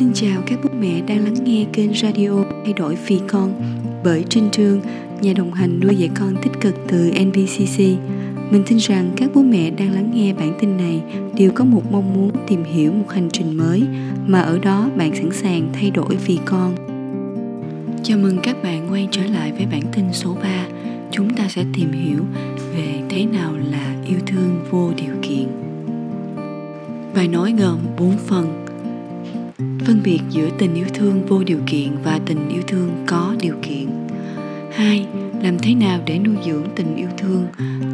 [0.00, 3.52] Xin chào các bố mẹ đang lắng nghe kênh radio Thay đổi vì con
[4.04, 4.80] bởi Trinh Trương,
[5.20, 7.78] nhà đồng hành nuôi dạy con tích cực từ NBCC.
[8.50, 11.02] Mình tin rằng các bố mẹ đang lắng nghe bản tin này
[11.34, 13.82] đều có một mong muốn tìm hiểu một hành trình mới
[14.26, 16.74] mà ở đó bạn sẵn sàng thay đổi vì con.
[18.02, 20.66] Chào mừng các bạn quay trở lại với bản tin số 3.
[21.10, 22.24] Chúng ta sẽ tìm hiểu
[22.76, 25.46] về thế nào là yêu thương vô điều kiện.
[27.14, 28.69] Bài nói gồm 4 phần
[29.90, 33.54] phân biệt giữa tình yêu thương vô điều kiện và tình yêu thương có điều
[33.62, 33.86] kiện.
[34.72, 35.06] Hai,
[35.42, 37.46] làm thế nào để nuôi dưỡng tình yêu thương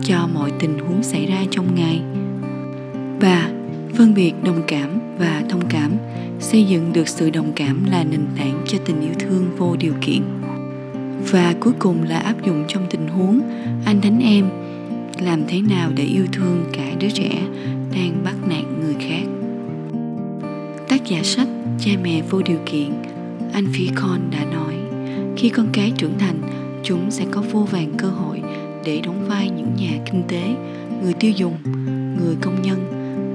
[0.03, 2.01] cho mọi tình huống xảy ra trong ngày?
[3.21, 3.49] Ba,
[3.95, 5.93] phân biệt đồng cảm và thông cảm,
[6.41, 9.95] xây dựng được sự đồng cảm là nền tảng cho tình yêu thương vô điều
[10.01, 10.23] kiện.
[11.31, 13.41] Và cuối cùng là áp dụng trong tình huống,
[13.85, 14.45] anh đánh em,
[15.21, 17.43] làm thế nào để yêu thương cả đứa trẻ
[17.95, 19.25] đang bắt nạt người khác?
[20.89, 21.49] Tác giả sách
[21.79, 22.93] cha mẹ vô điều kiện,
[23.53, 24.75] anh phi con đã nói,
[25.37, 26.41] khi con cái trưởng thành,
[26.83, 28.43] chúng sẽ có vô vàng cơ hội
[28.85, 30.55] để đóng vai những nhà kinh tế,
[31.03, 31.57] người tiêu dùng,
[32.21, 32.79] người công nhân,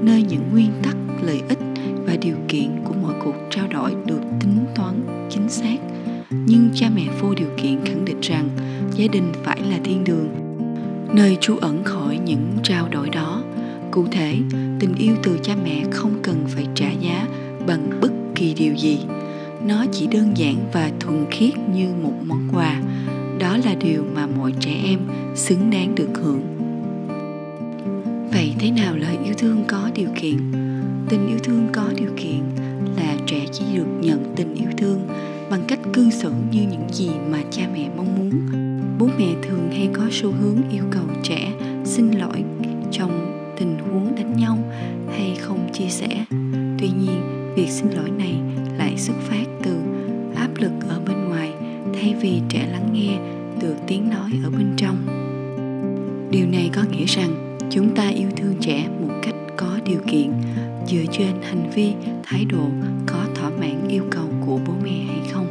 [0.02, 1.58] nơi những nguyên tắc, lợi ích
[2.06, 4.94] và điều kiện của mọi cuộc trao đổi được tính toán,
[5.30, 5.76] chính xác.
[6.30, 8.48] Nhưng cha mẹ vô điều kiện khẳng định rằng
[8.96, 10.28] gia đình phải là thiên đường,
[11.14, 13.42] nơi trú ẩn khỏi những trao đổi đó.
[13.90, 14.34] Cụ thể,
[14.80, 16.66] tình yêu từ cha mẹ không cần phải
[18.42, 18.98] kỳ điều gì?
[19.66, 22.80] Nó chỉ đơn giản và thuần khiết như một món quà.
[23.38, 24.98] Đó là điều mà mọi trẻ em
[25.34, 26.42] xứng đáng được hưởng.
[28.32, 30.36] Vậy thế nào là yêu thương có điều kiện?
[31.08, 32.40] Tình yêu thương có điều kiện
[32.96, 35.08] là trẻ chỉ được nhận tình yêu thương
[35.50, 38.30] bằng cách cư xử như những gì mà cha mẹ mong muốn.
[38.98, 41.52] Bố mẹ thường hay có xu hướng yêu cầu trẻ
[41.84, 42.44] xin lỗi
[42.90, 44.58] trong tình huống đánh nhau
[45.16, 46.24] hay không chia sẻ
[47.62, 48.34] việc xin lỗi này
[48.78, 49.76] lại xuất phát từ
[50.34, 51.52] áp lực ở bên ngoài
[51.94, 53.18] thay vì trẻ lắng nghe
[53.60, 54.96] được tiếng nói ở bên trong.
[56.30, 60.32] Điều này có nghĩa rằng chúng ta yêu thương trẻ một cách có điều kiện,
[60.86, 61.92] dựa trên hành vi,
[62.22, 62.64] thái độ
[63.06, 65.46] có thỏa mãn yêu cầu của bố mẹ hay không.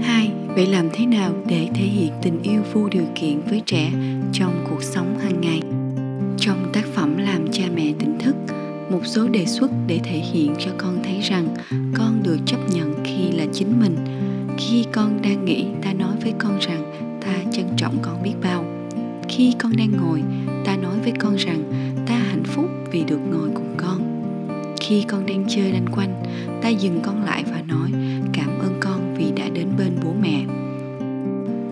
[0.00, 3.92] Hai vậy làm thế nào để thể hiện tình yêu vô điều kiện với trẻ
[4.32, 5.60] trong cuộc sống hàng ngày?
[6.38, 8.34] Trong tác phẩm làm cha mẹ tỉnh thức
[8.92, 11.48] một số đề xuất để thể hiện cho con thấy rằng
[11.94, 13.96] con được chấp nhận khi là chính mình.
[14.58, 16.92] Khi con đang nghĩ, ta nói với con rằng
[17.24, 18.64] ta trân trọng con biết bao.
[19.28, 20.22] Khi con đang ngồi,
[20.64, 21.62] ta nói với con rằng
[22.06, 24.22] ta hạnh phúc vì được ngồi cùng con.
[24.80, 26.22] Khi con đang chơi lanh quanh,
[26.62, 27.90] ta dừng con lại và nói
[28.32, 30.44] cảm ơn con vì đã đến bên bố mẹ.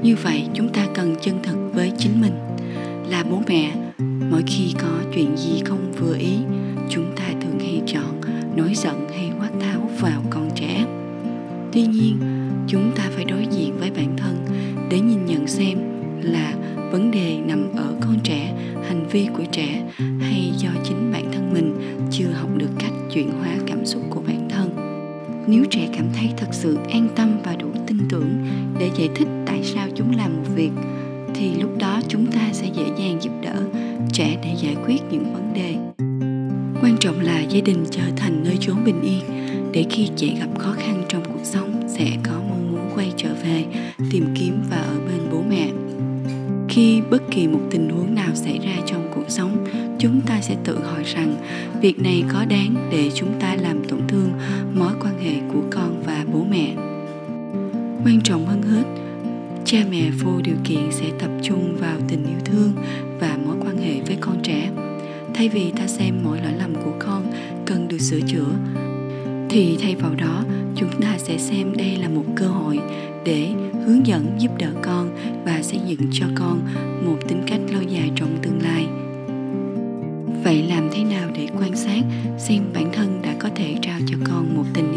[0.02, 2.34] Như vậy, chúng ta cần chân thực với chính mình.
[3.08, 3.72] Là bố mẹ,
[4.30, 6.36] mỗi khi có chuyện gì không vừa ý
[8.70, 10.86] nổi giận hay quát tháo vào con trẻ.
[11.72, 12.18] Tuy nhiên,
[12.66, 14.46] chúng ta phải đối diện với bản thân
[14.90, 15.78] để nhìn nhận xem
[16.22, 16.54] là
[16.92, 18.54] vấn đề nằm ở con trẻ,
[18.88, 19.82] hành vi của trẻ
[20.20, 21.74] hay do chính bản thân mình
[22.10, 24.70] chưa học được cách chuyển hóa cảm xúc của bản thân.
[25.46, 28.46] Nếu trẻ cảm thấy thật sự an tâm và đủ tin tưởng
[28.78, 30.72] để giải thích tại sao chúng làm một việc,
[31.34, 33.62] thì lúc đó chúng ta sẽ dễ dàng giúp đỡ
[34.12, 35.89] trẻ để giải quyết những vấn đề
[36.82, 39.22] quan trọng là gia đình trở thành nơi chốn bình yên,
[39.72, 43.34] để khi trẻ gặp khó khăn trong cuộc sống sẽ có mong muốn quay trở
[43.44, 43.64] về,
[44.10, 45.68] tìm kiếm và ở bên bố mẹ.
[46.68, 49.66] Khi bất kỳ một tình huống nào xảy ra trong cuộc sống,
[49.98, 51.34] chúng ta sẽ tự hỏi rằng,
[51.80, 54.30] việc này có đáng để chúng ta làm tổn thương
[54.74, 56.74] mối quan hệ của con và bố mẹ.
[58.04, 58.84] Quan trọng hơn hết,
[59.64, 62.72] cha mẹ vô điều kiện sẽ tập trung vào tình yêu thương
[65.40, 67.32] thay vì ta xem mỗi lỗi lầm của con
[67.66, 68.52] cần được sửa chữa,
[69.50, 70.44] thì thay vào đó,
[70.76, 72.78] chúng ta sẽ xem đây là một cơ hội
[73.24, 73.48] để
[73.86, 76.60] hướng dẫn giúp đỡ con và xây dựng cho con
[77.06, 78.86] một tính cách lâu dài trong tương lai.
[80.44, 82.02] Vậy làm thế nào để quan sát
[82.38, 84.89] xem bản thân đã có thể trao cho con một tình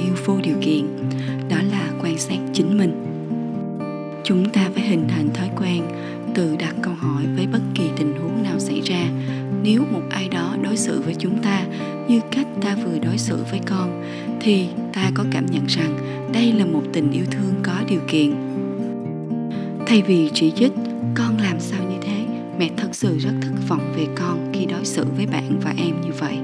[14.43, 15.97] thì ta có cảm nhận rằng
[16.33, 18.33] đây là một tình yêu thương có điều kiện.
[19.87, 20.71] Thay vì chỉ trích,
[21.15, 22.25] con làm sao như thế?
[22.59, 26.01] Mẹ thật sự rất thất vọng về con khi đối xử với bạn và em
[26.01, 26.37] như vậy.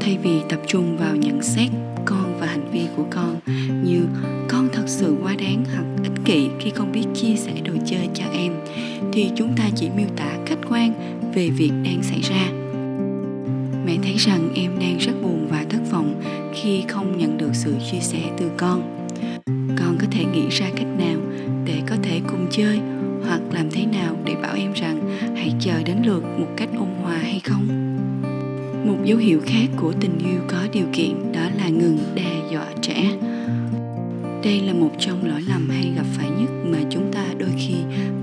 [0.00, 1.68] Thay vì tập trung vào nhận xét
[2.04, 3.40] con và hành vi của con,
[3.84, 4.00] như
[4.48, 8.08] con thật sự quá đáng hoặc ích kỷ khi không biết chia sẻ đồ chơi
[8.14, 8.52] cho em,
[9.12, 10.92] thì chúng ta chỉ miêu tả khách quan
[11.34, 12.67] về việc đang xảy ra
[13.88, 16.22] mẹ thấy rằng em đang rất buồn và thất vọng
[16.54, 19.08] khi không nhận được sự chia sẻ từ con.
[19.78, 21.18] Con có thể nghĩ ra cách nào
[21.64, 22.80] để có thể cùng chơi
[23.26, 26.88] hoặc làm thế nào để bảo em rằng hãy chờ đến lượt một cách ôn
[27.02, 27.66] hòa hay không?
[28.86, 32.66] Một dấu hiệu khác của tình yêu có điều kiện đó là ngừng đe dọa
[32.82, 33.12] trẻ.
[34.44, 37.74] Đây là một trong lỗi lầm hay gặp phải nhất mà chúng ta đôi khi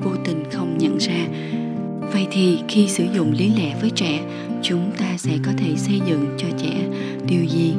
[0.03, 1.27] vô tình không nhận ra
[2.15, 4.21] vậy thì khi sử dụng lý lẽ với trẻ,
[4.62, 6.88] chúng ta sẽ có thể xây dựng cho trẻ
[7.27, 7.73] điều gì?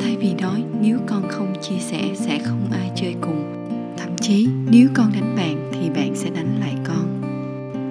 [0.00, 3.66] Thay vì nói, nếu con không chia sẻ, sẽ không ai chơi cùng.
[3.96, 7.22] Thậm chí, nếu con đánh bạn, thì bạn sẽ đánh lại con.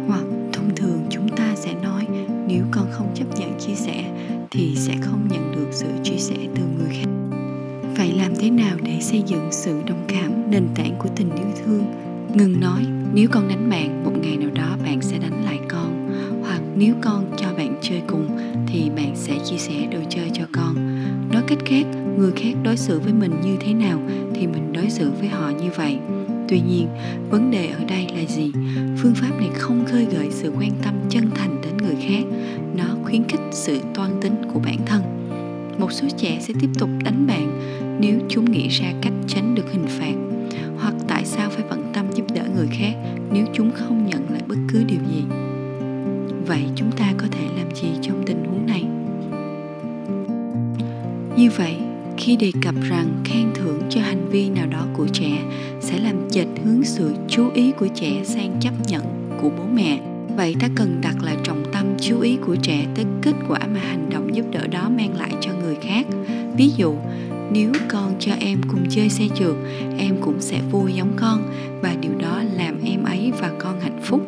[0.07, 2.07] Hoặc, thông thường chúng ta sẽ nói,
[2.47, 4.03] nếu con không chấp nhận chia sẻ,
[4.51, 7.09] thì sẽ không nhận được sự chia sẻ từ người khác.
[7.97, 11.63] Vậy làm thế nào để xây dựng sự đồng cảm, nền tảng của tình yêu
[11.65, 11.85] thương?
[12.35, 16.09] Ngừng nói, nếu con đánh bạn, một ngày nào đó bạn sẽ đánh lại con.
[16.41, 18.37] Hoặc nếu con cho bạn chơi cùng,
[18.67, 20.75] thì bạn sẽ chia sẻ đồ chơi cho con.
[21.31, 21.85] Nói cách khác,
[22.17, 24.01] người khác đối xử với mình như thế nào,
[24.33, 25.97] thì mình đối xử với họ như vậy.
[26.47, 26.87] Tuy nhiên,
[27.29, 28.51] vấn đề ở đây là gì?
[28.97, 32.23] Phương pháp này không khơi gợi sự quan tâm chân thành đến người khác.
[32.77, 35.01] Nó khuyến khích sự toan tính của bản thân.
[35.79, 37.61] Một số trẻ sẽ tiếp tục đánh bạn
[37.99, 40.24] nếu chúng nghĩ ra cách tránh được hình phạt.
[52.39, 55.41] Khi đề cập rằng khen thưởng cho hành vi nào đó của trẻ
[55.79, 59.03] sẽ làm chệch hướng sự chú ý của trẻ sang chấp nhận
[59.41, 59.99] của bố mẹ.
[60.35, 63.79] Vậy ta cần đặt lại trọng tâm chú ý của trẻ tới kết quả mà
[63.79, 66.05] hành động giúp đỡ đó mang lại cho người khác.
[66.57, 66.95] Ví dụ,
[67.51, 69.55] nếu con cho em cùng chơi xe trượt,
[69.97, 71.43] em cũng sẽ vui giống con
[71.81, 74.27] và điều đó làm em ấy và con hạnh phúc.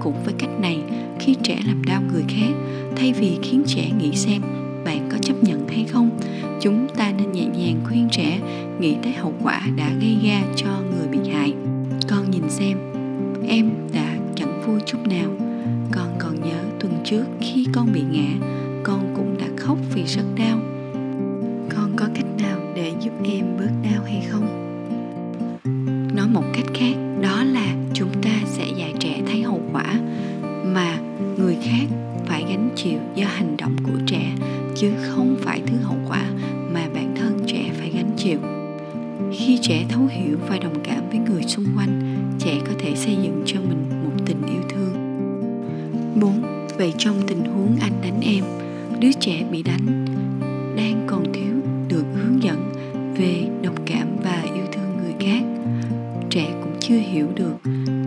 [0.00, 0.78] Cũng với cách này,
[1.20, 2.52] khi trẻ làm đau người khác,
[2.96, 4.42] thay vì khiến trẻ nghĩ xem
[4.84, 6.10] bạn có chấp nhận hay không
[6.66, 8.40] chúng ta nên nhẹ nhàng khuyên trẻ
[8.80, 11.54] nghĩ tới hậu quả đã gây ra cho người bị hại.
[12.08, 12.78] Con nhìn xem,
[13.48, 15.30] em đã chẳng vui chút nào.
[15.92, 18.46] Con còn nhớ tuần trước khi con bị ngã,
[18.84, 20.58] con cũng đã khóc vì rất đau.
[38.26, 38.38] Chịu
[39.32, 42.00] khi trẻ thấu hiểu và đồng cảm với người xung quanh
[42.38, 44.94] trẻ có thể xây dựng cho mình một tình yêu thương
[46.20, 46.42] 4.
[46.78, 48.44] Vậy trong tình huống anh đánh em,
[49.00, 50.06] đứa trẻ bị đánh
[50.76, 51.54] đang còn thiếu
[51.88, 52.72] được hướng dẫn
[53.18, 55.42] về đồng cảm và yêu thương người khác.
[56.30, 57.56] Trẻ cũng chưa hiểu được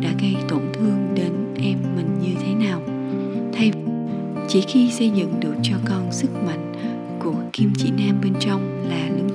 [0.01, 2.81] đã gây tổn thương đến em mình như thế nào.
[3.53, 3.71] Thay
[4.47, 6.73] chỉ khi xây dựng được cho con sức mạnh
[7.19, 9.28] của kim chỉ nam bên trong là lưng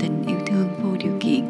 [0.00, 1.44] tình yêu thương vô điều kiện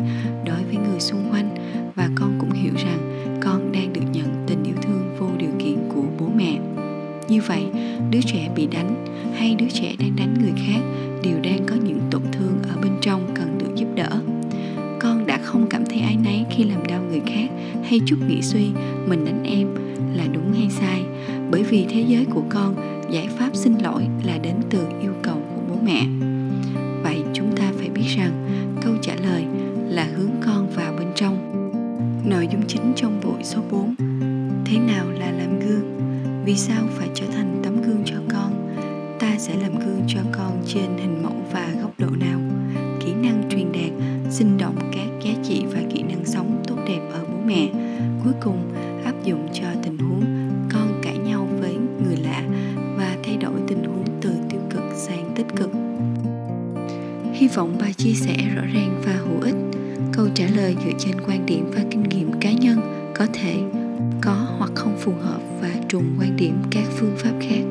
[0.44, 1.54] đối với người xung quanh.
[1.94, 2.98] Và con cũng hiểu rằng
[3.42, 6.58] con đang được nhận tình yêu thương vô điều kiện của bố mẹ.
[7.28, 7.66] Như vậy,
[8.10, 10.80] đứa trẻ bị đánh hay đứa trẻ đang đánh người khác
[11.22, 14.20] đều đang có những tổn thương ở bên trong cần được giúp đỡ.
[15.00, 17.48] Con đã không cảm thấy áy náy khi làm đau người khác
[17.84, 18.66] hay chút nghĩ suy
[19.06, 19.68] mình đánh em
[20.14, 21.02] là đúng hay sai.
[21.50, 22.74] Bởi vì thế giới của con,
[23.10, 26.19] giải pháp xin lỗi là đến từ yêu cầu của bố mẹ.
[33.02, 33.94] Trong buổi số 4
[34.64, 36.00] thế nào là làm gương?
[36.44, 38.76] Vì sao phải trở thành tấm gương cho con?
[39.20, 42.40] Ta sẽ làm gương cho con trên hình mẫu và góc độ nào?
[43.00, 43.90] Kỹ năng truyền đạt,
[44.30, 47.68] sinh động các giá trị và kỹ năng sống tốt đẹp ở bố mẹ.
[48.24, 48.72] Cuối cùng,
[49.04, 50.24] áp dụng cho tình huống
[50.72, 52.42] con cãi nhau với người lạ
[52.96, 55.70] và thay đổi tình huống từ tiêu cực sang tích cực.
[57.32, 59.79] Hy vọng bài chia sẻ rõ ràng và hữu ích
[60.12, 62.80] câu trả lời dựa trên quan điểm và kinh nghiệm cá nhân
[63.14, 63.56] có thể
[64.20, 67.62] có hoặc không phù hợp và trùng quan điểm các phương pháp khác.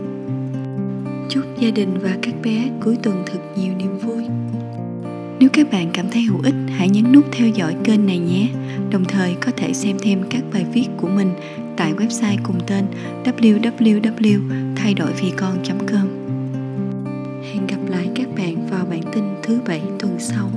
[1.30, 4.24] Chúc gia đình và các bé cuối tuần thật nhiều niềm vui.
[5.40, 8.50] Nếu các bạn cảm thấy hữu ích, hãy nhấn nút theo dõi kênh này nhé.
[8.92, 11.32] Đồng thời, có thể xem thêm các bài viết của mình
[11.78, 12.86] tại website cùng tên
[13.24, 14.40] www
[14.76, 16.08] thay đổi vì con com.
[17.54, 20.52] Hẹn gặp lại các bạn vào bản tin thứ bảy tuần sau.